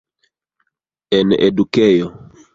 En 1.19 1.27
edukejo. 1.49 2.11